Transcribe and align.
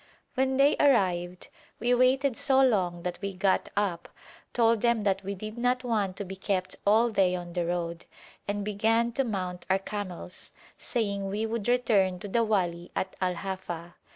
When 0.33 0.57
they 0.57 0.75
arrived 0.79 1.49
we 1.79 1.93
waited 1.93 2.35
so 2.35 2.63
long 2.63 3.03
that 3.03 3.19
we 3.21 3.35
got 3.35 3.69
up, 3.77 4.09
told 4.51 4.81
them 4.81 5.03
that 5.03 5.23
we 5.23 5.35
did 5.35 5.59
not 5.59 5.83
want 5.83 6.17
to 6.17 6.25
be 6.25 6.35
kept 6.35 6.75
all 6.87 7.11
day 7.11 7.35
on 7.35 7.53
the 7.53 7.67
road, 7.67 8.05
and 8.47 8.65
began 8.65 9.11
to 9.11 9.23
mount 9.23 9.67
our 9.69 9.77
camels, 9.77 10.53
saying 10.75 11.27
we 11.29 11.45
would 11.45 11.67
return 11.67 12.17
to 12.17 12.27
the 12.27 12.43
wali 12.43 12.89
at 12.95 13.15
Al 13.21 13.35
Hafa. 13.35 13.93